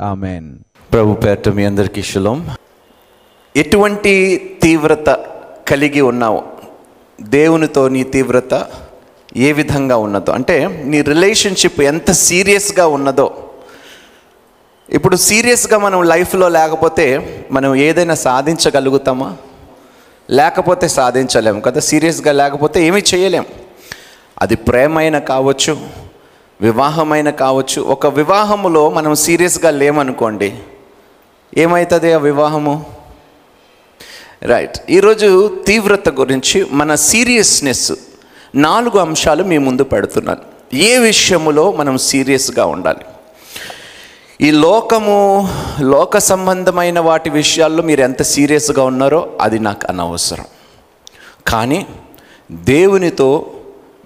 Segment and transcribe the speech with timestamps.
[0.00, 0.58] Amen.
[0.92, 2.50] ప్రభు పేట మీ అందరికీ శులం.
[3.56, 5.24] ఎటువంటి తీవ్రత
[5.68, 6.42] కలిగి ఉన్నావు?
[7.20, 8.66] దేవునితో నీ తీవ్రత
[9.36, 10.32] ఏ విధంగా ఉన్నదో?
[10.32, 13.50] అంటే నీ రిలేషన్షిప్ ఎంత సీరియస్గా ఉన్నదో?
[14.90, 19.36] ఇప్పుడు సీరియస్గా మనం లైఫ్లో లేకపోతే మనం ఏదైనా సాధించగలుగుతామా?
[20.30, 21.80] లేకపోతే సాధించలేము కదా.
[21.80, 23.44] సీరియస్గా లేకపోతే ఏమీ చేయలేం.
[24.40, 26.09] అది ప్రేమైన కావచ్చు
[26.60, 27.82] వివాహమైన కావచ్చు.
[27.82, 30.58] ఒక వివాహములో మనం సీరియస్గా లేమనుకోండి
[31.56, 32.86] ఏమవుతుంది ఆ వివాహము?
[34.42, 34.78] రైట్.
[34.90, 37.92] ఈరోజు తీవ్రత గురించి మన సీరియస్నెస్
[38.54, 40.76] నాలుగు అంశాలు మీ ముందు పెడుతున్నాను.
[40.76, 43.04] ఏ విషయములో మనం సీరియస్గా ఉండాలి?
[44.40, 45.48] ఈ లోకము
[45.80, 50.44] లోక సంబంధమైన వాటి విషయాల్లో మీరు ఎంత సీరియస్గా ఉన్నారో అది నాకు అనవసరం.
[51.46, 51.86] కానీ
[52.52, 53.52] దేవునితో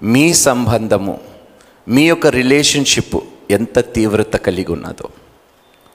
[0.03, 1.34] మీ సంబంధము
[1.87, 3.15] మీ యొక్క రిలేషన్షిప్
[3.51, 5.09] ఎంత తీవ్రత కలిగి ఉన్నదో.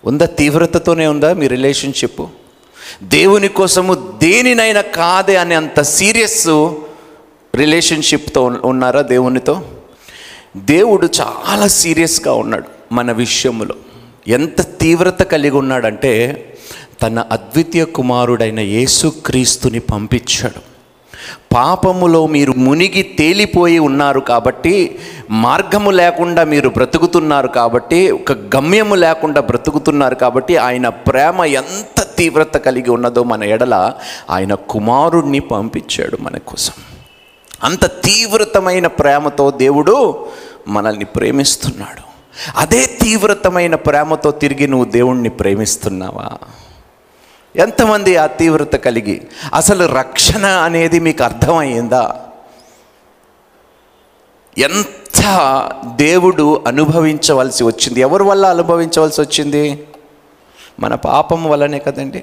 [0.05, 2.23] ఉందా తీవ్రతతోనే ఉందా మీ రిలేషన్షిప్
[3.03, 6.49] దేవుని కోసము దేనినైనా కాదే అనే అంత సీరియస్
[7.55, 9.63] రిలేషన్షిప్తో ఉన్నారా దేవునితో?
[10.57, 13.75] దేవుడు చాలా సీరియస్గా ఉన్నాడు మన విషయంలో
[14.29, 16.13] ఎంత తీవ్రత కలిగి ఉన్నాడంటే
[17.03, 20.70] తన అద్వితీయ కుమారుడైన యేసుక్రీస్తుని పంపించాడు.
[21.53, 24.99] పాపములో మీరు మునిగి తేలిపోయి ఉన్నారు కాబట్టి
[25.31, 32.91] మార్గము లేకుండా మీరు బ్రతుకుతున్నారు కాబట్టి ఒక గమ్యము లేకుండా బ్రతుకుతున్నారు కాబట్టి ఆయన ప్రేమ ఎంత తీవ్రత కలిగి
[32.91, 33.93] ఉన్నదో మన ఎడల
[34.31, 36.73] ఆయన కుమారుణ్ణి పంపించాడు మన కోసం.
[37.65, 40.27] అంత తీవ్రతమైన ప్రేమతో దేవుడు
[40.69, 42.11] మనల్ని ప్రేమిస్తున్నాడు.
[42.57, 46.29] అదే తీవ్రతమైన ప్రేమతో తిరిగి నువ్వు దేవుణ్ణి ప్రేమిస్తున్నావా?
[47.57, 49.23] ఎంతమంది ఆ తీవ్రత కలిగి?
[49.55, 52.27] అసలు రక్షణ అనేది మీకు అర్థమైందా
[54.59, 55.23] ఎంత
[55.97, 58.01] దేవుడు అనుభవించవలసి వచ్చింది?
[58.01, 59.87] ఎవరి వల్ల అనుభవించవలసి వచ్చింది?
[60.81, 62.23] మన పాపం వల్లనే కదండి.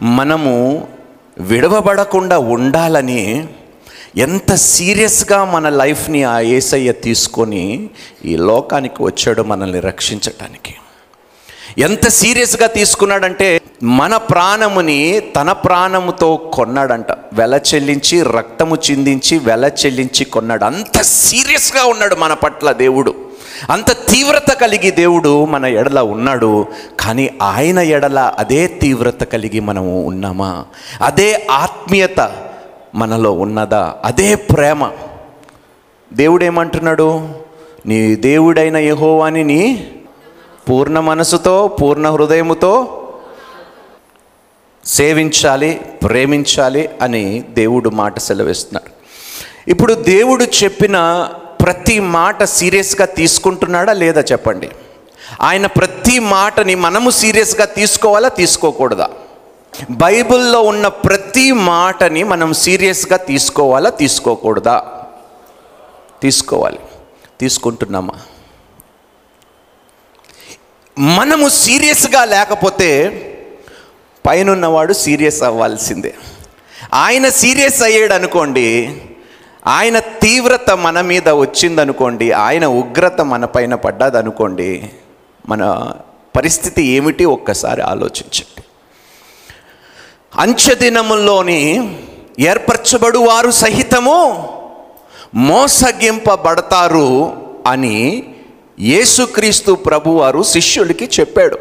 [0.00, 0.88] మనము
[1.38, 3.48] విడవబడకుండా ఉండాలని
[4.16, 7.90] ఎంత సీరియస్గా మన లైఫ్ని ఆ ఏసయ్య తీసుకొని
[8.24, 10.74] ఈ లోకానికి వచ్చాడు మనల్ని రక్షించటానికి.
[11.78, 17.06] ఎంత సీరియస్గా తీసుకున్నాడంటే మన ప్రాణముని తన ప్రాణముతో కొన్నాడంట.
[17.32, 20.64] వెల చెల్లించి రక్తము చిందించి వెల చెల్లించి కొన్నాడు.
[20.64, 23.14] అంత సీరియస్గా ఉన్నాడు మన పట్ల దేవుడు.
[23.70, 26.66] అంత తీవ్రత కలిగి దేవుడు మన ఎడల ఉన్నాడు.
[27.00, 30.64] కానీ ఆయన ఎడల అదే తీవ్రత కలిగి మనము ఉన్నామా?
[31.02, 32.32] అదే ఆత్మీయత
[32.94, 33.94] మనలో ఉన్నదా?
[34.04, 34.90] అదే ప్రేమ.
[36.12, 37.28] దేవుడు ఏమంటున్నాడు
[37.86, 39.90] నీ దేవుడైన యహోవాని నీ
[40.68, 43.00] పూర్ణ మనసుతో పూర్ణ హృదయముతో
[44.84, 48.90] సేవించాలి ప్రేమించాలి అని దేవుడు మాట సెలవిస్తున్నాడు.
[49.70, 51.28] ఇప్పుడు దేవుడు చెప్పిన
[51.64, 54.70] ప్రతి మాట సీరియస్గా తీసుకుంటున్నాడా లేదా చెప్పండి?
[55.40, 59.10] ఆయన ప్రతి మాటని మనము సీరియస్గా తీసుకోవాలా తీసుకోకూడదా?
[59.90, 64.84] బైబిల్లో ఉన్న ప్రతి మాటని మనం సీరియస్గా తీసుకోవాలా తీసుకోకూడదా?
[66.22, 66.78] తీసుకోవాలి.
[67.40, 68.14] తీసుకుంటున్నామా?
[70.98, 73.20] మనము సీరియస్గా లేకపోతే
[74.26, 76.14] పైనున్నవాడు సీరియస్ అవ్వాల్సిందే.
[76.94, 78.96] ఆయన సీరియస్ అయ్యాడు అనుకోండి
[79.66, 84.90] ఆయన తీవ్రత మన మీద వచ్చిందనుకోండి ఆయన ఉగ్రత మన పైన పడ్డదనుకోండి
[85.48, 85.92] మన
[86.36, 88.62] పరిస్థితి ఏమిటి ఒక్కసారి ఆలోచించండి.
[90.34, 91.98] అంచెదినముల్లోని
[92.40, 94.48] ఏర్పరచబడు వారు సహితము
[95.34, 97.32] మోసగింపబడతారు
[97.66, 98.24] అని
[98.80, 101.58] యేసుక్రీస్తు ప్రభువారు శిష్యులకి చెప్పాడు.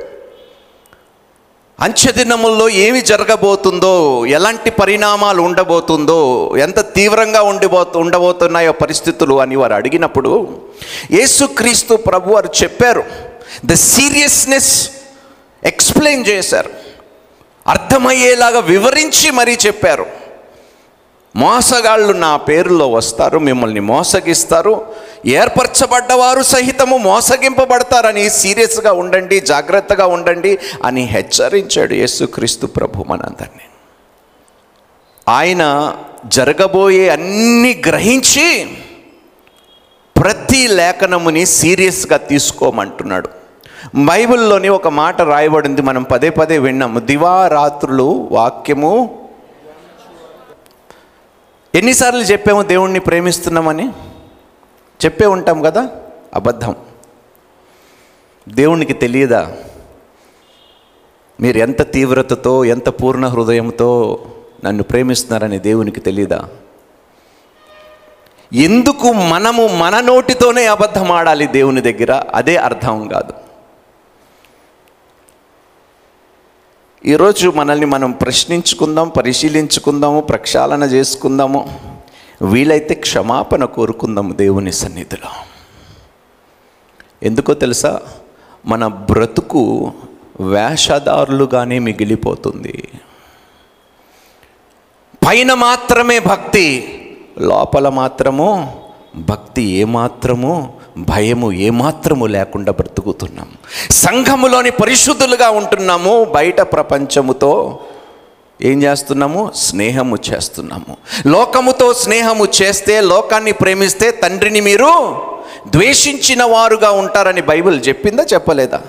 [1.80, 10.62] అంచెదినముల్లో ఏమి జరగబోతుందో ఎలాంటి పరిణామాలు ఉండబోతుందో ఎంత తీవ్రంగా ఉండిబో ఉండబోతున్నాయో పరిస్థితులు అని వారు అడిగినప్పుడు
[11.12, 13.04] యేసుక్రీస్తు ప్రభు వారు చెప్పారు.
[13.65, 14.89] ద సీరియస్నెస్
[15.63, 16.69] ఎక్స్ప్లెయిన్ చేశారు.
[17.68, 20.23] అర్థమయ్యేలాగా వివరించి మరీ చెప్పారు.
[21.35, 24.85] మోసగాళ్ళు నా పేరులో వస్తారు మిమ్మల్ని మోసగిస్తారు.
[25.25, 33.65] ఏర్పరచబడ్డవారు సహితము మోసగింపబడతారని సీరియస్గా ఉండండి జాగ్రత్తగా ఉండండి అని హెచ్చరించాడు యేసుక్రీస్తు ప్రభు మనందరినీ.
[35.30, 35.94] ఆయన
[36.25, 38.65] జరగబోయే అన్ని గ్రహించి
[40.21, 43.29] ప్రతి లేఖనముని సీరియస్గా తీసుకోమంటున్నాడు.
[43.95, 47.00] బైబిల్లోని ఒక మాట రాయబడింది మనం పదే పదే విన్నాము.
[47.00, 49.23] దివారాత్రులు వాక్యము
[51.75, 53.90] ఎన్నిసార్లు చెప్పాము దేవుణ్ణి ప్రేమిస్తున్నామని?
[55.06, 55.90] చెప్పే ఉంటాం కదా?
[56.34, 56.75] అబద్ధం.
[58.50, 59.54] దేవునికి తెలియదా?
[61.42, 64.20] మీరు ఎంత తీవ్రతతో ఎంత పూర్ణ హృదయంతో
[64.66, 66.50] నన్ను ప్రేమిస్తున్నారని దేవునికి తెలియదా?
[68.54, 72.24] ఎందుకు మనము మన నోటితోనే అబద్ధం ఆడాలి దేవుని దగ్గర?
[72.34, 73.43] అదే అర్థం కాదు.
[77.05, 81.79] ఈరోజు మనల్ని మనం ప్రశ్నించుకుందాం పరిశీలించుకుందాము ప్రక్షాళన చేసుకుందాము.
[82.41, 85.29] వీలైతే క్షమాపణ కోరుకుందాము దేవుని సన్నిధిలో.
[87.23, 88.01] ఎందుకో తెలుసా?
[88.65, 89.91] మన బ్రతుకు
[90.39, 92.89] వేషధారులుగానే మిగిలిపోతుంది.
[95.27, 97.00] పైన మాత్రమే భక్తి
[97.39, 98.81] లోపల మాత్రము
[99.15, 103.48] భక్తి ఏమాత్రము భయము ఏమాత్రము లేకుండా బ్రతుకుతున్నాం.
[103.92, 107.80] సంఘములోని పరిశుద్ధులుగా ఉంటున్నాము బయట ప్రపంచముతో
[108.62, 109.51] ఏం చేస్తున్నాము?
[109.56, 110.98] స్నేహము చేస్తున్నాము.
[111.28, 115.22] లోకముతో స్నేహము చేస్తే లోకాన్ని ప్రేమిస్తే తండ్రిని మీరు
[115.68, 118.81] ద్వేషించిన వారుగా ఉంటారని బైబిల్ చెప్పిందా చెప్పలేదా?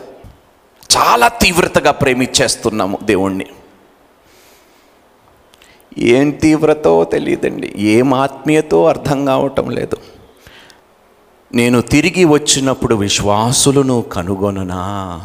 [0.96, 3.46] చాలా తీవ్రతగా ప్రేమించేస్తున్నాము దేవుణ్ణి.
[5.98, 7.72] ఏం తీవ్రతో తెలియదండి.
[7.76, 10.13] ఏం ఆత్మీయతో అర్థం కావటం లేదు.
[11.54, 15.20] నేను తిరిగి వచ్చినప్పుడు విశ్వాసులను కనుగొననా?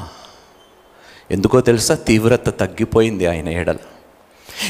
[1.31, 1.95] ఎందుకో తెలుసా?
[1.95, 3.75] తీవ్రత తగ్గిపోయింది ఆయన ఏడల.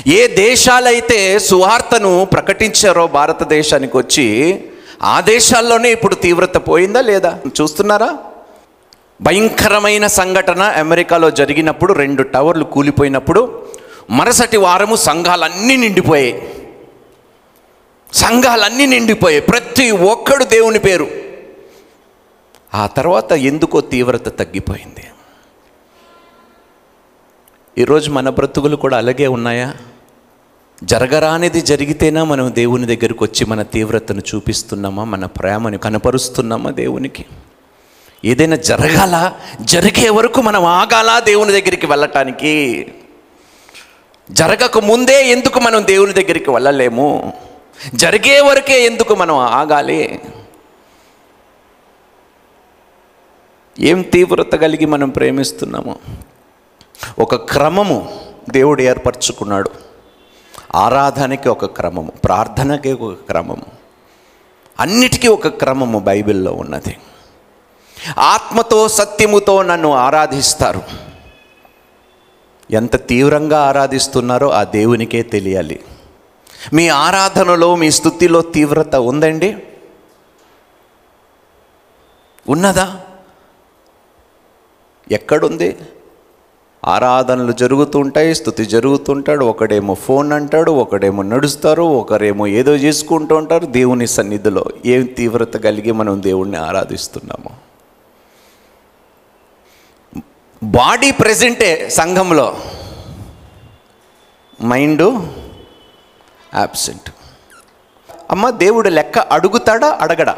[0.07, 4.59] ఏ దేశాలైతే సువార్తను ప్రకటించారో భారతదేశానికి వచ్చి
[5.03, 7.39] ఆ దేశాల్లోనే ఇప్పుడు తీవ్రత పోయిందా లేదా?
[7.61, 8.17] చూస్తున్నారా?
[9.21, 13.65] భయంకరమైన సంఘటన అమెరికాలో జరిగినప్పుడు రెండు టవర్లు కూలిపోయినప్పుడు
[14.09, 16.49] మరుసటి వారము సంఘాలన్నీ నిండిపోయాయి.
[18.13, 19.41] సంఘాలన్నీ నిండిపోయాయి.
[19.41, 21.28] ప్రతి ఒక్కడు దేవుని పేరు.
[22.73, 25.07] ఆ తర్వాత ఎందుకో తీవ్రత తగ్గిపోయింది.
[27.77, 29.73] ఈరోజు మన బ్రతుకులు కూడా అలాగే ఉన్నాయా?
[30.83, 35.03] జరగరానిది జరిగితేనా మనం దేవుని దగ్గరికి వచ్చి మన తీవ్రతను చూపిస్తున్నామా?
[35.03, 37.25] మన ప్రేమను కనపరుస్తున్నామా దేవునికి?
[38.25, 42.93] ఏదైనా జరగాల జరిగే వరకు మనం ఆగాల దేవుని దగ్గరికి వెళ్ళటానికి?
[44.31, 47.33] జరగక ముందే ఎందుకు మనం దేవుని దగ్గరికి వెళ్ళలేము?
[47.95, 50.19] జరిగే వరకే ఎందుకు మనం ఆగాలి?
[53.79, 55.97] ఏం తీవ్రత కలిగి మనం ప్రేమిస్తున్నాము?
[57.19, 58.19] ఒక క్రమము
[58.51, 59.71] దేవుడు ఏర్పరచుకున్నాడు.
[60.75, 63.65] ఆరాధనకి ఒక క్రమము ప్రార్థనకి ఒక క్రమము
[64.79, 66.97] అన్నిటికీ ఒక క్రమము బైబిల్లో ఉన్నది.
[68.17, 70.81] ఆత్మతో సత్యముతో నన్ను ఆరాధిస్తారు.
[72.71, 75.79] ఎంత తీవ్రంగా ఆరాధిస్తున్నారో ఆ దేవునికే తెలియాలి.
[76.73, 79.57] మీ ఆరాధనలో మీ స్థుతిలో తీవ్రత ఉందండి?
[82.49, 83.01] ఉన్నదా?
[85.11, 85.77] ఎక్కడుంది?
[86.87, 93.65] ఆరాధనలు జరుగుతుంటాయి స్థుతి జరుగుతుంటాడు ఒకడేమో ఫోన్ అంటాడు ఒకడేమో నడుస్తారు ఒకరేమో ఏదో చేసుకుంటూ ఉంటారు.
[93.65, 97.49] దేవుని సన్నిధిలో ఏం తీవ్రత కలిగి మనం దేవుణ్ణి ఆరాధిస్తున్నాము?
[100.63, 102.57] బాడీ ప్రెజెంటే సంఘంలో.
[104.63, 105.01] మైండ్
[106.55, 107.09] యాబ్సెంట్
[108.31, 110.37] అమ్మ దేవుడు లెక్క అడుగుతాడా అడగడా?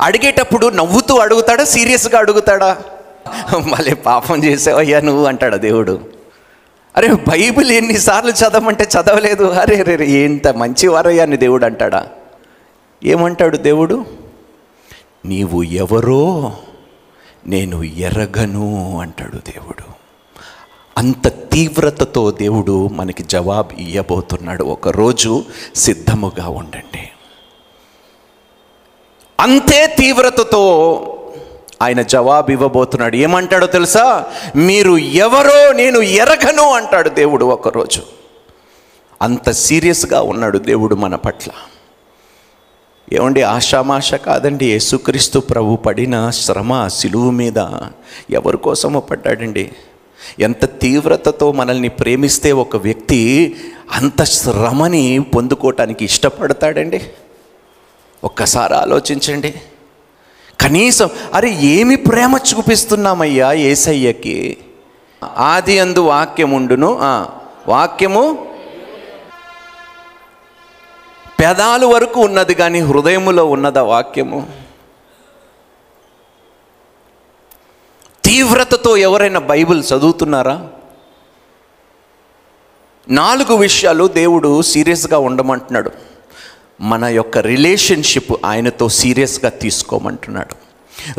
[0.00, 1.64] అడిగేటప్పుడు నవ్వుతూ అడుగుతాడా?
[1.64, 2.78] సీరియస్గా అడుగుతాడా?
[3.66, 6.00] మళ్ళీ పాపం చేసావయ్యా నువ్వు అంటాడా దేవుడు.
[6.96, 9.44] అరే బైబిల్ ఎన్నిసార్లు చదవమంటే చదవలేదు.
[9.44, 12.06] అరే రే ఎంత మంచివారయ్యా అని దేవుడు అంటాడా?
[13.04, 14.06] ఏమంటాడు దేవుడు?
[15.24, 16.52] నీవు ఎవరో
[17.46, 19.98] నేను ఎరగను అంటాడు దేవుడు.
[20.98, 25.44] అంత తీవ్రతతో దేవుడు మనకి జవాబు ఇవ్వబోతున్నాడు ఒకరోజు
[25.76, 27.10] సిద్ధముగా ఉండండి.
[29.40, 31.14] అంతే తీవ్రతతో
[31.82, 34.26] ఆయన జవాబు ఇవ్వబోతున్నాడు ఏమంటాడో తెలుసా?
[34.56, 38.02] మీరు ఎవరో నేను ఎరగను అంటాడు దేవుడు ఒకరోజు.
[39.22, 41.50] అంత సీరియస్గా ఉన్నాడు దేవుడు మన పట్ల.
[43.12, 47.58] ఏమండి ఆషామాష కాదండి యేసుక్రీస్తు ప్రభు పడిన శ్రమ సిలువు మీద
[48.30, 49.70] ఎవరి కోసమో పడ్డాడండి.
[50.40, 53.56] ఎంత తీవ్రతతో మనల్ని ప్రేమిస్తే ఒక వ్యక్తి
[53.92, 57.02] అంత శ్రమని పొందుకోవటానికి ఇష్టపడతాడండి.
[58.24, 59.62] ఒక్కసారి ఆలోచించండి.
[60.60, 64.56] కనీసం అరే ఏమి ప్రేమ చూపిస్తున్నామయ్యా ఏసయ్యకి?
[65.36, 68.22] ఆది అందు వాక్యముండును ఉండును వాక్యము
[71.40, 74.50] పెదాలు వరకు ఉన్నది కానీ హృదయములో ఉన్నదా వాక్యము?
[78.24, 80.68] తీవ్రతతో ఎవరైనా బైబిల్ చదువుతున్నారా?
[83.08, 86.07] నాలుగు విషయాలు దేవుడు సీరియస్గా ఉండమంటున్నాడు.
[86.80, 90.68] మన యొక్క రిలేషన్షిప్ ఆయనతో సీరియస్గా తీసుకోమంటున్నాడు.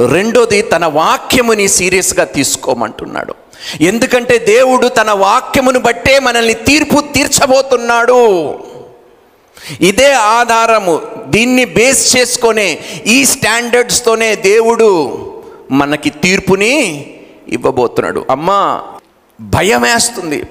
[0.08, 3.34] రెండోది తన వాక్యముని సీరియస్గా తీసుకోమంటున్నాడు.
[3.82, 8.60] ఎందుకంటే దేవుడు తన వాక్యమును బట్టే మనల్ని తీర్పు తీర్చబోతున్నాడు.
[9.82, 11.02] ఇదే ఆధారము.
[11.28, 15.20] దీన్ని బేస్ చేసుకొనే ఈ స్టాండర్డ్స్తోనే దేవుడు
[15.72, 17.06] మనకి తీర్పుని
[17.50, 18.26] ఇవ్వబోతున్నాడు.
[18.30, 18.82] అమ్మా
[19.42, 20.44] భయం వేస్తుంది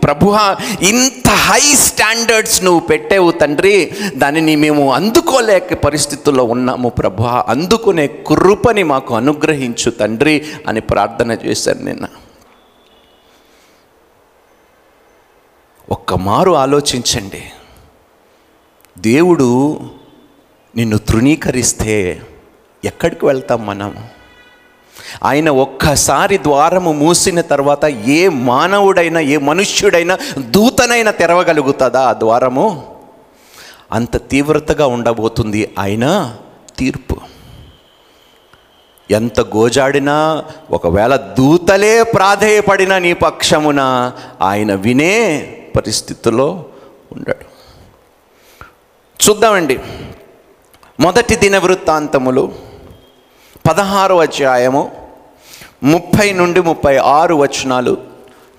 [0.85, 9.15] ఇంత హై స్టాండర్డ్స్ నువ్వు పెట్టేవు తండ్రి దానిని మేము అందుకోలేక పరిస్థితుల్లో ఉన్నాము ప్రభు అందుకునే కృపని మాకు
[9.15, 12.07] అనుగ్రహించు తండ్రి అని ప్రార్థన చేశాను నిన్న.
[15.91, 17.43] ఒక్క మారు ఆలోచించండి.
[18.99, 19.81] దేవుడు
[20.77, 22.23] నిన్ను తృణీకరిస్తే
[22.85, 23.97] ఎక్కడికి వెళ్తాం మనం?
[25.25, 32.97] ఆయన ఒక్కసారి ద్వారము మూసిన తర్వాత ఏ మానవుడైనా ఏ మనుష్యుడైనా దూతనైనా తెరవగలుగుతుందా ఆ ద్వారము?
[33.93, 36.37] అంత తీవ్రతగా ఉండబోతుంది ఆయన
[36.79, 37.17] తీర్పు.
[39.11, 45.41] ఎంత గోజాడినా ఒకవేళ దూతలే ప్రాధేయపడిన నీ పక్షమున ఆయన వినే
[45.77, 46.65] పరిస్థితిలో
[47.13, 47.59] ఉండడు.
[49.29, 49.81] చూద్దామండి.
[51.01, 52.68] మొదటి దిన వృత్తాంతములు.
[53.69, 54.91] పదహారు అధ్యాయము
[55.83, 57.99] ముప్పై నుండి ముప్పై ఆరు వచనాలు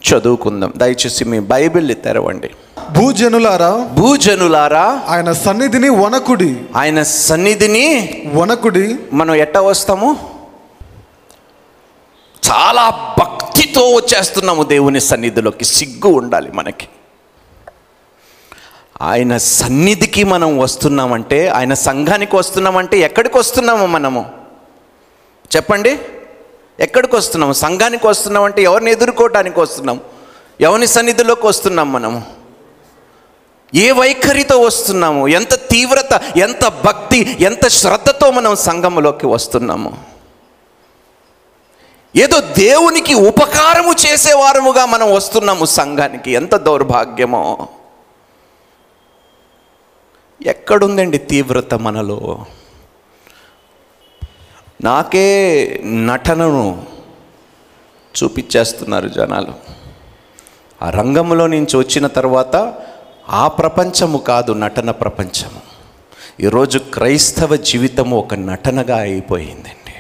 [0.09, 0.73] చదువుకుందాం.
[0.77, 2.49] దయచేసి మీ బైబిల్ని తెరవండి.
[2.91, 6.57] భూజనులారా భూజనులారా ఆయన సన్నిధిని వనకుడి.
[6.75, 8.95] ఆయన సన్నిధిని వనకుడి.
[9.13, 10.17] మనం ఎట్ట వస్తాము?
[12.51, 12.89] చాలా
[13.19, 15.65] భక్తితో వచ్చేస్తున్నాము దేవుని సన్నిధిలోకి.
[15.65, 16.87] సిగ్గు ఉండాలి మనకి.
[19.01, 24.38] ఆయన సన్నిధికి మనం వస్తున్నామంటే ఆయన సంఘానికి వస్తున్నామంటే ఎక్కడికి వస్తున్నాము మనము?
[25.55, 25.99] చెప్పండి.
[26.79, 27.53] ఎక్కడికి వస్తున్నాము?
[27.53, 30.01] సంఘానికి వస్తున్నామంటే ఎవరిని ఎదుర్కోవటానికి వస్తున్నాం?
[30.61, 32.21] ఎవరి సన్నిధిలోకి వస్తున్నాం మనము?
[33.75, 35.27] ఏ వైఖరితో వస్తున్నాము?
[35.27, 39.97] ఎంత తీవ్రత ఎంత భక్తి ఎంత శ్రద్ధతో మనం సంఘములోకి వస్తున్నాము?
[42.15, 46.31] ఏదో దేవునికి ఉపకారము చేసేవారముగా మనం వస్తున్నాము సంఘానికి.
[46.31, 47.67] ఎంత దౌర్భాగ్యమో.
[50.45, 52.45] ఎక్కడుందండి తీవ్రత మనలో?
[54.81, 56.85] నాకే నటనను
[58.23, 59.53] చూపించేస్తున్నారు జనాలు.
[60.81, 62.75] ఆ రంగంలో నుంచి వచ్చిన తర్వాత
[63.29, 65.61] ఆ ప్రపంచము కాదు నటన ప్రపంచము.
[66.39, 69.93] ఈరోజు క్రైస్తవ జీవితము ఒక నటనగా అయిపోయిందండి.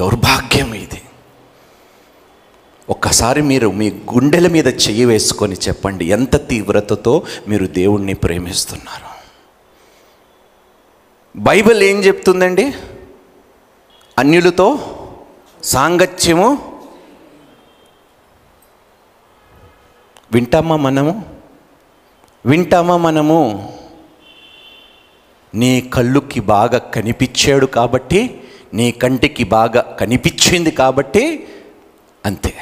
[0.00, 1.02] దౌర్భాగ్యం ఇది.
[2.88, 9.12] ఒక్కసారి మీరు మీ గుండెల మీద చెయ్యి వేసుకొని చెప్పండి ఎంత తీవ్రతతో మీరు దేవుణ్ణి ప్రేమిస్తున్నారు?
[11.36, 12.74] బైబిల్ ఏం చెప్తుందండి?
[14.18, 14.78] అన్యులతో
[15.62, 16.80] సాంగత్యము
[20.32, 21.36] వింటామా మనము?
[22.46, 23.72] వింటామా మనము?
[25.54, 31.48] నీ కళ్ళుకి బాగా కనిపించాడు కాబట్టి నీ కంటికి బాగా కనిపించింది కాబట్టి
[32.26, 32.54] అంతే.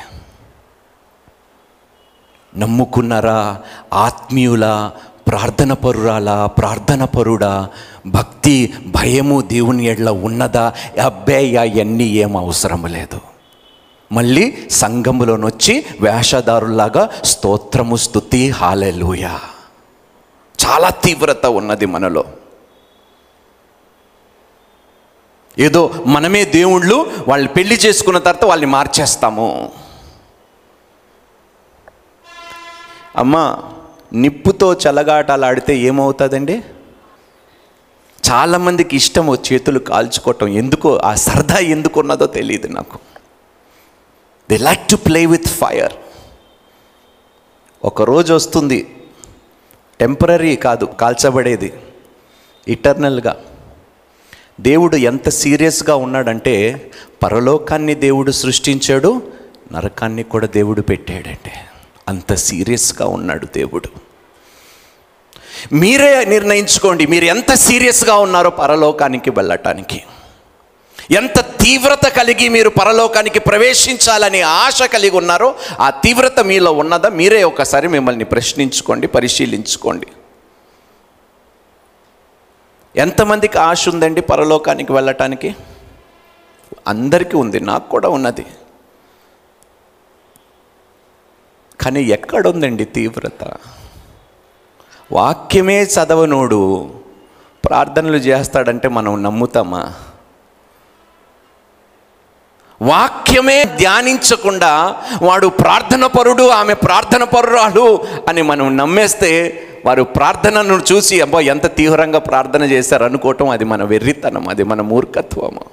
[2.56, 3.62] నమ్ముకున్నారా?
[3.92, 4.90] ఆత్మీయుల?
[5.30, 7.68] ప్రార్థన పరురాలా ప్రార్థన పరుడా
[8.06, 10.74] భక్తి భయము దేవుని ఎడ్ల ఉన్నదా?
[11.04, 13.20] అబ్బాయి అవన్నీ ఏం అవసరం లేదు.
[14.12, 19.28] మళ్ళీ సంఘములోనొచ్చి వేషధారుల్లాగా స్తోత్రము స్తుతి హాలెలూయ.
[20.66, 22.24] చాలా తీవ్రత ఉన్నది మనలో.
[25.58, 29.72] ఏదో మనమే దేవుళ్ళు వాళ్ళు పెళ్ళి చేసుకున్న తర్వాత వాళ్ళని మార్చేస్తాము.
[33.16, 33.58] అమ్మా
[34.12, 36.62] నిప్పుతో చల్లగాటలాడితే ఏమవుతుందండి?
[38.30, 42.98] చాలామందికి ఇష్టము చేతులు కాల్చుకోవటం ఎందుకో ఆ సరదా ఎందుకు ఉన్నదో తెలియదు నాకు.
[44.50, 45.92] They like to play with fire
[47.84, 48.96] ఒక రోజు వస్తుంది
[50.00, 51.72] టెంపరీ కాదు కాల్చబడేది
[52.68, 53.44] ఇటర్నల్గా
[54.60, 56.90] దేవుడు ఎంత సీరియస్గా ఉన్నాడంటే
[57.22, 59.22] పరలోకాన్ని దేవుడు సృష్టించాడు
[59.72, 61.52] నరకాన్ని కూడా దేవుడు పెట్టాడంటే.
[62.10, 63.88] అంత సీరియస్గా ఉన్నాడు దేవుడు.
[65.72, 70.02] మీరే నిర్ణయించుకోండి మీరు ఎంత సీరియస్గా ఉన్నారో పరలోకానికి వెళ్ళటానికి.
[71.10, 77.08] ఎంత తీవ్రత కలిగి మీరు పరలోకానికి ప్రవేశించాలని ఆశ కలిగి ఉన్నారో ఆ తీవ్రత మీలో ఉన్నదా?
[77.08, 80.06] మీరే ఒకసారి మిమ్మల్ని ప్రశ్నించుకోండి పరిశీలించుకోండి.
[82.96, 85.54] ఎంతమందికి ఆశ ఉందండి పరలోకానికి వెళ్ళటానికి?
[86.88, 88.46] అందరికీ ఉంది నాకు కూడా ఉన్నది.
[91.80, 93.44] కానీ ఎక్కడుందండి తీవ్రత?
[95.12, 96.90] వాక్యమే చదవనోడు
[97.64, 99.92] ప్రార్థనలు చేస్తాడంటే మనం నమ్ముతామా?
[102.82, 111.40] వాక్యమే ధ్యానించకుండా వాడు ప్రార్థన పరుడు ఆమె ప్రార్థన పరురాలు అని మనం నమ్మేస్తే వారు ప్రార్థనను చూసి అబ్బా
[111.40, 115.64] ఎంత తీవ్రంగా ప్రార్థన చేశారు అనుకోవటం అది మన వెర్రితనం అది మన మూర్ఖత్వము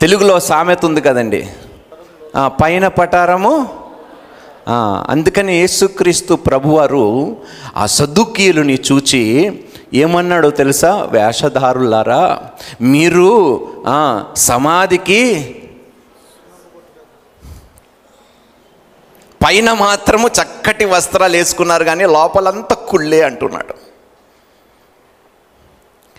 [0.00, 1.48] తెలుగులో సామెత ఉంది కదండి.
[2.60, 3.54] పైన పటారము.
[5.08, 7.36] అందుకని యేసుక్రీస్తు ప్రభువారు
[7.76, 9.22] ఆ సద్దుకీయులని చూచి
[9.94, 10.90] ఏమన్నాడో తెలుసా?
[11.12, 12.22] వేషధారులారా
[12.82, 13.28] మీరు
[14.36, 15.22] సమాధికి
[19.44, 23.74] పైన మాత్రము చక్కటి వస్త్రాలు వేసుకున్నారు కానీ లోపలంతా కుళ్ళే అంటున్నాడు.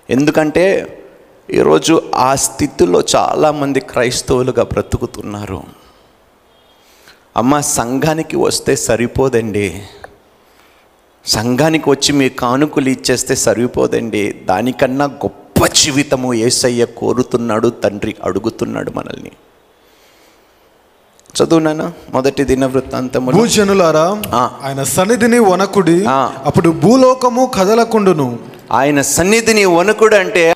[0.09, 0.65] ఎందుకంటే
[1.53, 5.61] ఈరోజు ఆ స్థితిలో చాలామంది క్రైస్తవులుగా బ్రతుకుతున్నారు.
[7.37, 9.83] అమ్మ సంఘానికి వస్తే సరిపోదండి.
[11.25, 14.33] సంఘానికి వచ్చి మీ కానుకలు ఇచ్చేస్తే సరిపోదండి.
[14.33, 19.31] దానికన్నా గొప్ప జీవితము ఏసయ్య కోరుతున్నాడు తండ్రి అడుగుతున్నాడు మనల్ని.
[21.37, 24.21] చదువునానా మొదటి దిన వృత్తాంతము భూజనులారా.
[24.61, 26.05] ఆయన సన్నిధిని వనకుడి.
[26.45, 28.39] అప్పుడు భూలోకము కదలకుండును.
[28.71, 30.55] ఆయన సన్నిధిని వణుకుడు అంటే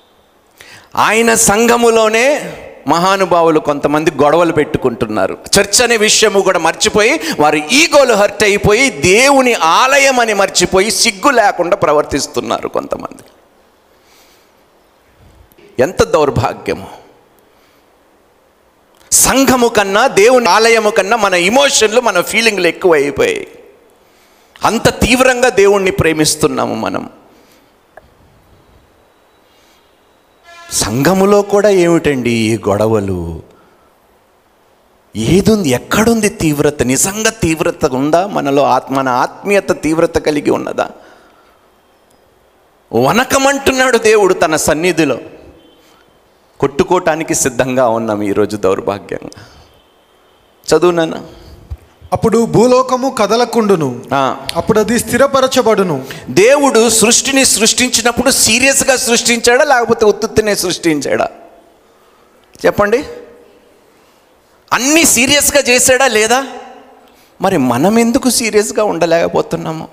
[0.96, 2.42] ఆయన సంఘములోనే
[2.88, 5.38] మహానుభావులు కొంతమంది గొడవలు పెట్టుకుంటున్నారు.
[5.58, 11.76] చర్చ్ అనే విషయము కూడా మర్చిపోయి వారి ఈగోలు హర్ట్ అయిపోయి దేవుని ఆలయం అని మర్చిపోయి సిగ్గు లేకుండా
[11.76, 13.22] ప్రవర్తిస్తున్నారు కొంతమంది.
[15.82, 16.86] ఎంత దౌర్భాగ్యము.
[19.12, 23.48] సంఘము కన్నా దేవుని ఆలయము కన్నా మన ఇమోషన్లు మన ఫీలింగ్లు ఎక్కువ అయిపోయాయి
[24.64, 27.10] అంత తీవ్రంగా దేవుణ్ణి ప్రేమిస్తున్నాము మనం.
[30.72, 33.42] సంఘములో కూడా ఏమిటండి ఈ గొడవలు?
[35.16, 35.68] ఏదుంది?
[35.68, 36.82] ఎక్కడుంది తీవ్రత?
[36.82, 38.26] నిజంగా తీవ్రత ఉందా?
[38.26, 40.90] మనలో మన ఆత్మీయత తీవ్రత కలిగి ఉన్నదా?
[42.92, 45.18] వనకమంటున్నాడు దేవుడు తన సన్నిధిలో.
[46.60, 49.44] కొట్టుకోవటానికి సిద్ధంగా ఉన్నాం ఈరోజు దౌర్భాగ్యంగా.
[50.68, 51.24] చదువునానా
[52.12, 54.02] అప్పుడు భూలోకము కదలకుండును.
[54.56, 56.04] అప్పుడు అది స్థిరపరచబడును.
[56.30, 61.28] దేవుడు సృష్టిని సృష్టించినప్పుడు సీరియస్గా సృష్టించాడా లేకపోతే ఉత్తుత్తినే సృష్టించాడా?
[62.66, 63.04] చెప్పండి.
[64.72, 66.46] అన్నీ సీరియస్గా చేశాడా లేదా?
[67.40, 69.88] మరి మనం ఎందుకు సీరియస్గా ఉండలేకపోతున్నాము?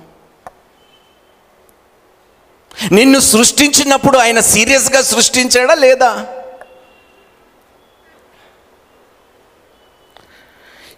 [2.92, 6.26] నిన్ను సృష్టించినప్పుడు ఆయన సీరియస్గా సృష్టించాడా లేదా?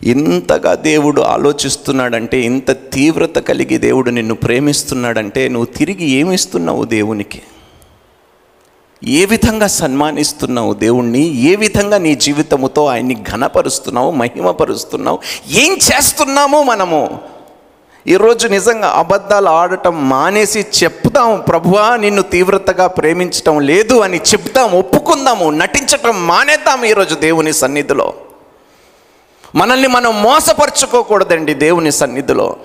[0.04, 7.42] ఇంతగా దేవుడు ఆలోచిస్తున్నాడంటే ఇంత తీవ్రత కలిగి దేవుడు నిన్ను ప్రేమిస్తున్నాడంటే నువ్వు తిరిగి ఏమిస్తున్నావు దేవునికి?
[9.04, 11.20] ఏ విధంగా సన్మానిస్తున్నావు దేవుణ్ణి?
[11.20, 15.20] ఏ విధంగా నీ జీవితముతో ఆయన్ని ఘనపరుస్తున్నావు మహిమపరుస్తున్నావు?
[15.52, 17.20] ఏం చేస్తున్నాము మనము?
[18.08, 26.28] ఈరోజు నిజంగా అబద్ధాలు ఆడటం మానేసి చెప్తాం ప్రభువా నిన్ను తీవ్రతగా ప్రేమించటం లేదు అని చెప్తాం ఒప్పుకుందాము నటించటం
[26.28, 28.14] మానేద్దాం ఈరోజు దేవుని సన్నిధిలో.
[29.56, 32.58] మనల్ని మనం మోసపరుచుకోకూడదండి దేవుని సన్నిధిలో.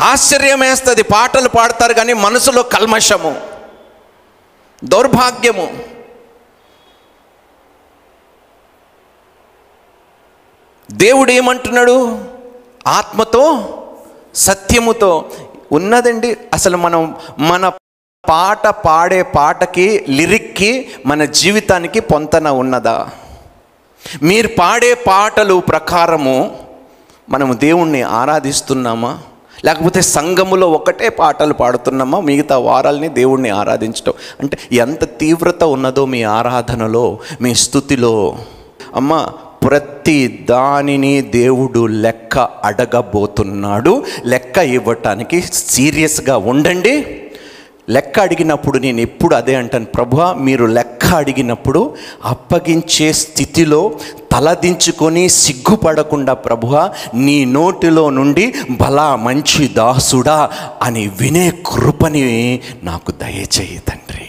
[0.00, 3.40] ఆశ్చర్యమేస్తుంది పాటలు పాడతారు కానీ మనసులో కల్మషము
[4.84, 5.84] దౌర్భాగ్యము.
[10.90, 12.24] దేవుడు ఏమంటున్నాడు?
[12.86, 13.68] ఆత్మతో
[14.34, 15.30] సత్యముతో.
[15.72, 17.68] ఉన్నదండి అసలు మనం మన
[18.28, 23.10] పాట పాడే పాటకి లిరిక్కి మన జీవితానికి పొంతన ఉన్నదా?
[24.22, 26.56] మీరు పాడే పాటలు ప్రకారము
[27.30, 29.18] మనము దేవుణ్ణి ఆరాధిస్తున్నామా?
[29.64, 32.20] లేకపోతే సంఘములో ఒకటే పాటలు పాడుతున్నామా?
[32.20, 34.12] మిగతా వారాల్ని దేవుణ్ణి ఆరాధించటం.
[34.40, 38.36] అంటే ఎంత తీవ్రత ఉన్నదో మీ ఆరాధనలో మీ స్థుతిలో.
[38.94, 39.28] అమ్మ
[39.64, 44.04] ప్రతి దానిని దేవుడు లెక్క అడగబోతున్నాడు.
[44.24, 47.20] లెక్క ఇవ్వటానికి సీరియస్గా ఉండండి.
[47.90, 49.84] లెక్క అడిగినప్పుడు నేను ఎప్పుడు అదే అంటాను.
[49.84, 53.92] ప్రభు మీరు లెక్క అడిగినప్పుడు అప్పగించే స్థితిలో
[54.32, 60.50] తలదించుకొని సిగ్గుపడకుండా ప్రభువ నీ నోటిలో నుండి బలా మంచి దాసుడా
[60.82, 64.26] అని వినే కృపని నాకు దయచేయి తండ్రి.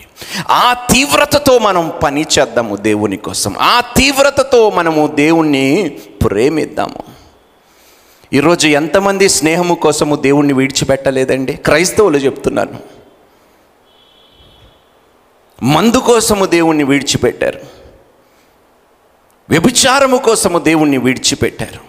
[0.50, 3.56] ఆ తీవ్రతతో మనం పని చేద్దాము దేవుని కోసం.
[3.60, 5.90] ఆ తీవ్రతతో మనము దేవుణ్ణి
[6.26, 7.16] ప్రేమిద్దాము.
[8.34, 11.54] ఈరోజు ఎంతమంది స్నేహము కోసము దేవుణ్ణి విడిచిపెట్టలేదండి?
[11.54, 12.95] క్రైస్తవులు చెప్తున్నాను
[15.64, 17.60] మందు కోసము దేవుణ్ణి విడిచిపెట్టారు.
[19.50, 21.80] వ్యభిచారము కోసము దేవుణ్ణి విడిచిపెట్టారు.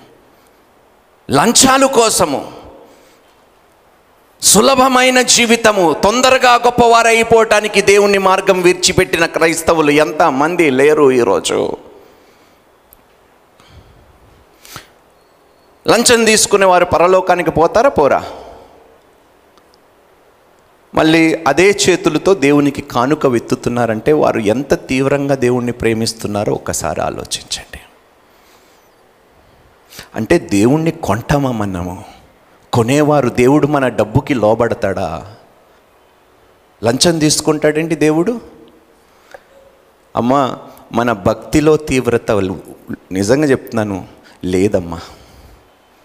[1.32, 2.52] లంచాలు కోసము
[4.42, 11.76] సులభమైన జీవితము తొందరగా గొప్పవారైపోవటానికి దేవుని మార్గం విడిచిపెట్టిన క్రైస్తవులు ఎంతమంది లేరు ఈరోజు.
[15.88, 17.88] లంచం తీసుకునే వారు పరలోకానికి పోతారా?
[17.88, 18.24] పోరా.
[20.96, 27.80] మళ్ళీ అదే చేతులతో దేవునికి కానుక వెత్తుతున్నారంటే వారు ఎంత తీవ్రంగా దేవుణ్ణి ప్రేమిస్తున్నారో ఒకసారి ఆలోచించండి.
[30.14, 32.04] అంటే దేవుణ్ణి కొంటామా మనము?
[32.72, 35.36] కొనేవారు దేవుడు మన డబ్బుకి లోబడతాడా?
[36.84, 38.40] లంచం తీసుకుంటాడండి దేవుడు?
[40.16, 40.58] అమ్మా
[40.92, 42.30] మన భక్తిలో తీవ్రత
[43.12, 44.08] నిజంగా చెప్తున్నాను
[44.44, 45.00] లేదమ్మా.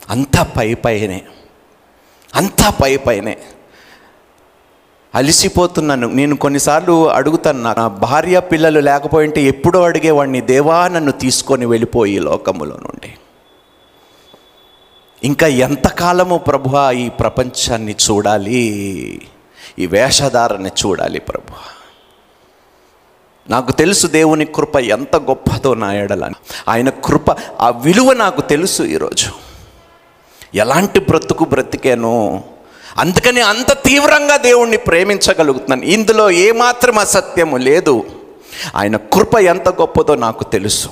[0.09, 1.21] అంతా పై పైనే.
[2.35, 3.37] అంతా పై పైనే.
[5.15, 12.77] అలిసిపోతున్నాను నేను కొన్నిసార్లు అడుగుతాను నా భార్య పిల్లలు లేకపోయింటే ఎప్పుడో అడిగేవాడిని దేవా నన్ను తీసుకొని వెళ్ళిపోయి లోకములో
[12.77, 13.13] నుండి.
[15.23, 18.59] ఇంకా ఎంతకాలము ప్రభు ఈ ప్రపంచాన్ని చూడాలి?
[19.79, 21.81] ఈ వేషధారని చూడాలి ప్రభు
[23.51, 26.35] నాకు తెలుసు దేవుని కృప ఎంత గొప్పదో నా ఎడలని
[26.67, 29.29] ఆయన కృప ఆ విలువ నాకు తెలుసు ఈరోజు.
[30.55, 32.43] ఎలాంటి బ్రతుకు బ్రతికానో
[32.97, 35.81] అందుకని అంత తీవ్రంగా దేవుణ్ణి ప్రేమించగలుగుతున్నాను.
[35.81, 38.03] ఇందులో ఏమాత్రం అసత్యము లేదు.
[38.75, 40.89] ఆయన కృప ఎంత గొప్పదో నాకు తెలుసు.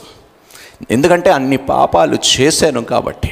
[0.92, 3.32] ఎందుకంటే అన్ని పాపాలు చేశాను కాబట్టి.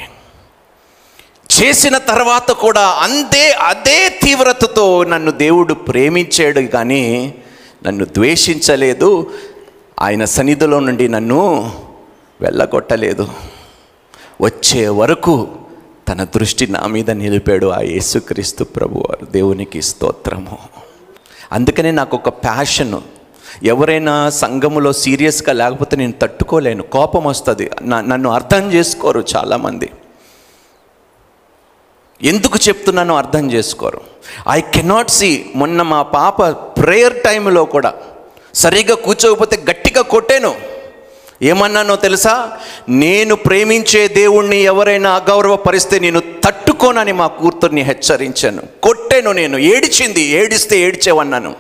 [1.62, 7.36] చేసిన తర్వాత కూడా అంతే అదే తీవ్రతతో నన్ను దేవుడు ప్రేమించాడు కానీ
[7.88, 9.32] నన్ను ద్వేషించలేదు.
[10.00, 11.72] ఆయన సన్నిధిలో నుండి నన్ను
[12.42, 13.28] వెళ్ళగొట్టలేదు.
[14.42, 15.48] వచ్చే వరకు
[16.08, 19.26] తన దృష్టి నా మీద నిలిపాడు ఆ యేసుక్రీస్తు ప్రభు వారు.
[19.26, 20.58] దేవునికి స్తోత్రము.
[21.52, 22.96] అందుకనే నాకు ఒక ప్యాషన్.
[23.64, 26.84] ఎవరైనా సంఘములో సీరియస్గా లేకపోతే నేను తట్టుకోలేను.
[26.84, 27.70] కోపం వస్తుంది.
[27.84, 29.90] నన్ను అర్థం చేసుకోరు చాలామంది.
[32.24, 34.02] ఎందుకు చెప్తున్నానో అర్థం చేసుకోరు.
[34.50, 37.94] ఐ కెనాట్ సీ మొన్న మా పాప ప్రేయర్ టైంలో కూడా
[38.54, 40.56] సరిగా కూర్చోకపోతే గట్టిగా కొట్టాను.
[41.42, 42.58] ఏమన్నానో తెలుసా?
[42.90, 48.62] నేను ప్రేమించే దేవుణ్ణి ఎవరైనా అగౌరవపరిస్తే నేను తట్టుకోనని మా కూతుర్ని హెచ్చరించాను.
[48.84, 49.58] కొట్టాను నేను.
[49.58, 50.22] ఏడిచింది.
[50.22, 51.56] ఏడిస్తే ఏడ్చేవన్నాను.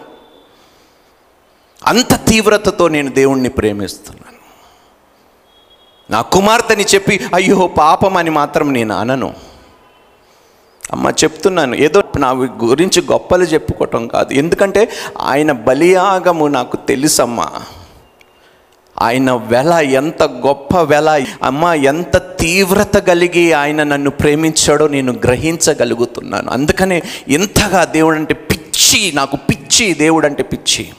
[1.85, 4.37] అంత తీవ్రతతో నేను దేవుణ్ణి ప్రేమిస్తున్నాను.
[6.11, 9.33] నా కుమార్తెని చెప్పి అయ్యో పాపం అని మాత్రం నేను అనను.
[10.91, 11.75] అమ్మ చెప్తున్నాను.
[11.75, 12.31] ఏదో నా
[12.63, 14.33] గురించి గొప్పలు చెప్పుకోవటం కాదు.
[14.33, 14.89] ఎందుకంటే
[15.21, 17.51] ఆయన బలియాగము నాకు తెలుసమ్మా.
[18.99, 21.25] ఆయన వెల ఎంత గొప్ప వెల.
[21.43, 26.51] అమ్మ ఎంత తీవ్రత కలిగి ఆయన నన్ను ప్రేమించాడో నేను గ్రహించగలుగుతున్నాను.
[26.51, 30.89] అందుకనే ఇంతగా దేవుడు అంటే పిచ్చి నాకు పిచ్చి దేవుడు అంటే పిచ్చి.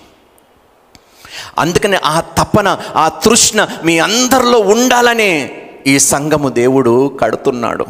[1.59, 7.87] అందుకనే ఆ తపన ఆ తృష్ణ మీ అందరిలో ఉండాలనే ఈ సంఘము దేవుడు కడుతున్నాడు.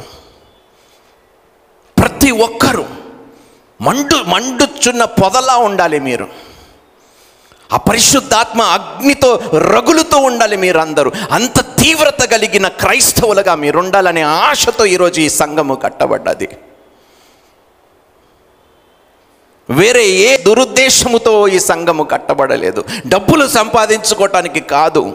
[1.98, 2.84] ప్రతి ఒక్కరూ
[3.80, 6.47] మండు మండుచున్న పొదలా ఉండాలి మీరు.
[7.72, 11.12] ఆ పరిశుద్ధాత్మ అగ్నితో రగులుతో ఉండాలి మీరందరూ.
[11.30, 16.48] అంత తీవ్రత కలిగిన క్రైస్తవులుగా మీరు ఉండాలనే ఆశతో ఈరోజు ఈ సంఘము కట్టబడ్డది.
[19.70, 22.84] వేరే ఏ దురుద్దేశముతో ఈ సంఘము కట్టబడలేదు.
[23.06, 25.12] డబ్బులు సంపాదించుకోవటానికి కాదు.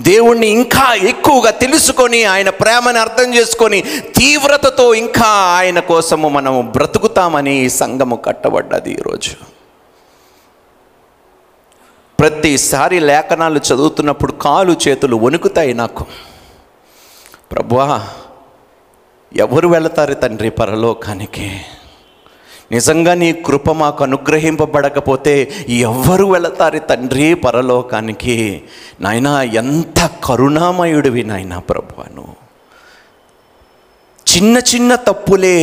[0.00, 3.80] దేవుణ్ణి ఇంకా ఎక్కువగా తెలుసుకొని ఆయన ప్రేమని అర్థం చేసుకొని
[4.18, 9.57] తీవ్రతతో ఇంకా ఆయన కోసము మనము బ్రతుకుతామని ఈ సంఘము కట్టబడ్డది ఈరోజు.
[12.20, 16.04] ప్రతిసారి లేఖనాలు చదువుతున్నప్పుడు కాలు చేతులు వణుకుతాయి నాకు.
[17.52, 18.06] ప్రభువా
[19.36, 21.60] ఎవరు వెళతారు తండ్రి పరలోకానికి?
[22.72, 28.62] నిజంగా నీ కృప మాకు అనుగ్రహింపబడకపోతే ఎవ్వరు వెళతారు తండ్రి పరలోకానికి?
[29.00, 32.26] నాయనా ఎంత కరుణామయుడివి నాయనా ప్రభువాను
[34.36, 35.58] చిన్న చిన్న తప్పులే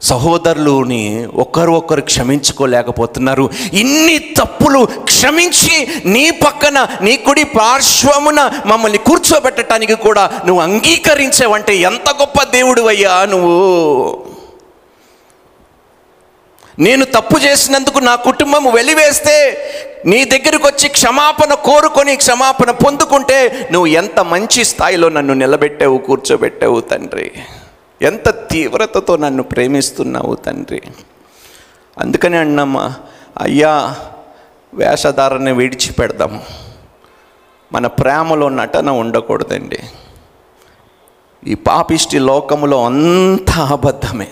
[0.00, 3.50] సహోదరులుని ఒకరు ఒకరు క్షమించుకోలేకపోతున్నారు.
[3.72, 12.42] ఇన్ని తప్పులు క్షమించి నీ పక్కన నీ కుడి పార్శ్వమున మమ్మల్ని కూర్చోబెట్టడానికి కూడా నువ్వు అంగీకరించావంటే ఎంత గొప్ప
[12.42, 13.56] దేవుడు అయ్యా నువ్వు.
[16.78, 19.36] నేను తప్పు చేసినందుకు నా కుటుంబం వెలివేస్తే
[20.06, 27.32] నీ దగ్గరికి వచ్చి క్షమాపణ కోరుకొని క్షమాపణ పొందుకుంటే నువ్వు ఎంత మంచి స్థాయిలో నన్ను నిలబెట్టావు కూర్చోబెట్టావు తండ్రి.
[28.02, 30.82] ఎంత తీవ్రతతో నన్ను ప్రేమిస్తున్నావు తండ్రి.
[31.98, 32.94] అందుకని అన్నమ్మా
[33.40, 33.96] అయ్యా
[34.74, 36.42] వేషధారణ విడిచిపెడదాము
[37.72, 39.78] మన ప్రేమలో నటన ఉండకూడదండి.
[41.46, 44.28] ఈ పాపిష్టి లోకములో అంతా అబద్ధమే.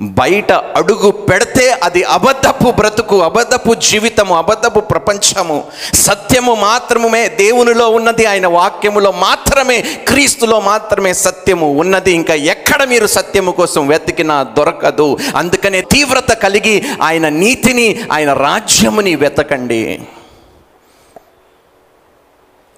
[0.00, 5.64] బయట అడుగు పెడితే అది అబద్ధపు బ్రతుకు అబద్ధపు జీవితము అబద్ధపు ప్రపంచము.
[5.94, 12.12] సత్యము మాత్రమే దేవునిలో ఉన్నది ఆయన వాక్యములో మాత్రమే క్రీస్తులో మాత్రమే సత్యము ఉన్నది.
[12.12, 15.18] ఇంకా ఎక్కడ మీరు సత్యము కోసం వెతికినా దొరకదు.
[15.36, 20.02] అందుకనే తీవ్రత కలిగి ఆయన నీతిని ఆయన రాజ్యముని వెతకండి.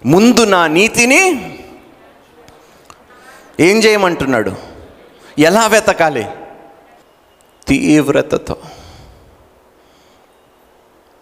[0.06, 1.52] ముందు నా నీతిని
[3.60, 4.52] ఏం చేయమంటున్నాడు?
[5.38, 6.26] ఎలా వెతకాలి?
[7.68, 8.56] తీవ్రతతో.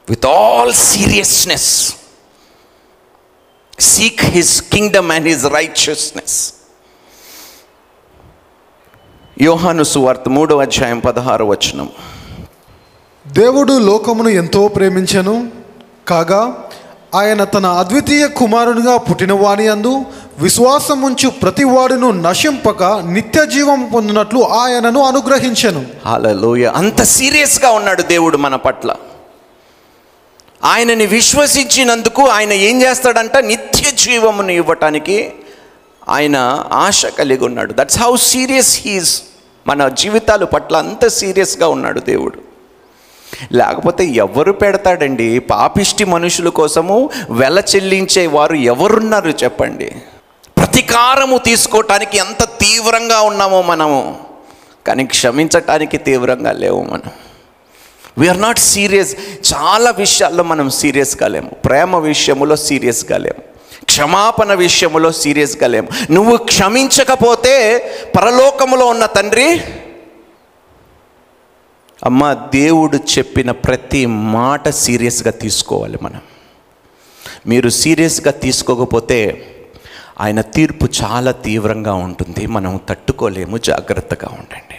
[0.09, 1.95] With all seriousness
[3.79, 6.55] seek his kingdom and his righteousness
[9.43, 11.89] యోహాను సువార్త మూడో అధ్యాయం పదహారు వచనం.
[13.27, 15.53] దేవుడు లోకమును ఎంతో ప్రేమించెను
[16.09, 16.69] కాగా
[17.15, 20.05] ఆయన తన అద్వితీయ కుమారునిగా పుట్టినవాని అందు
[20.41, 25.87] విశ్వాసముంచు ప్రతి వాడును నశింపక నిత్య జీవం పొందినట్లు ఆయనను అనుగ్రహించెను.
[26.05, 28.97] హాలలోయ అంత సీరియస్గా ఉన్నాడు దేవుడు మన పట్ల.
[30.65, 33.37] ఆయనని విశ్వసించినందుకు ఆయన ఏం చేస్తాడంట?
[33.37, 35.33] నిత్య జీవమును ఇవ్వటానికి
[36.09, 37.75] ఆయన ఆశ కలిగి ఉన్నాడు.
[37.79, 39.23] దట్స్ హౌ సీరియస్ హీస్
[39.67, 42.39] మన జీవితాల పట్ల అంత సీరియస్గా ఉన్నాడు దేవుడు.
[43.53, 45.39] లేకపోతే ఎవరు పెడతాడండి?
[45.39, 49.93] పాపిష్టి మనుషుల కోసము వెల చెల్లించే వారు ఎవరున్నారు చెప్పండి?
[50.71, 54.21] ప్రతీకారము తీసుకోవటానికి ఎంత తీవ్రంగా ఉన్నామో మనము
[54.87, 57.11] కానీ క్షమించటానికి తీవ్రంగా లేవు మనం.
[58.19, 59.17] వీఆర్ నాట్ సీరియస్
[59.55, 61.51] చాలా విషయాల్లో మనం సీరియస్గా లేము.
[61.51, 63.43] ప్రేమ విషయములో సీరియస్గా లేము.
[63.85, 65.89] క్షమాపణ విషయములో సీరియస్గా లేము.
[66.11, 67.79] నువ్వు క్షమించకపోతే
[68.17, 69.61] పరలోకములో ఉన్న తండ్రి
[72.05, 76.21] అమ్మ దేవుడు చెప్పిన ప్రతి మాట సీరియస్గా తీసుకోవాలి మనం.
[77.47, 79.47] మీరు సీరియస్గా తీసుకోకపోతే
[80.21, 82.47] ఆయన తీర్పు చాలా తీవ్రంగా ఉంటుంది.
[82.47, 83.57] మనం తట్టుకోలేము.
[83.57, 84.75] జాగ్రత్తగా ఉండండి.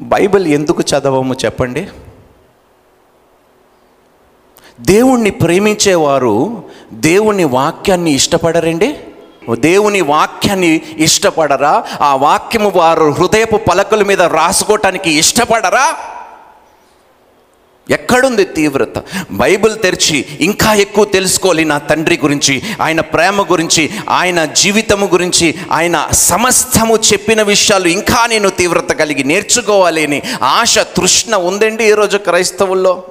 [0.00, 1.88] బైబిల్ ఎందుకు చదవము చెప్పండి?
[4.80, 9.00] దేవుణ్ణి ప్రేమించేవారు దేవుని వాక్యాన్ని ఇష్టపడరండి?
[9.50, 11.84] దేవుని వాక్యాన్ని ఇష్టపడరా?
[12.00, 15.96] ఆ వాక్యము వారు హృదయపు పలకల మీద రాసుకోవటానికి ఇష్టపడరా?
[17.90, 19.02] ఎక్కడుంది తీవ్రత?
[19.30, 26.08] బైబిల్ తెరిచి ఇంకా ఎక్కువ తెలుసుకోవాలి నా తండ్రి గురించి ఆయన ప్రేమ గురించి ఆయన జీవితము గురించి ఆయన
[26.12, 33.04] సమస్తము చెప్పిన విషయాలు ఇంకా నేను తీవ్రత కలిగి నేర్చుకోవాలి అని ఆశ తృష్ణ ఉందండి ఈరోజు క్రైస్తవుల్లో?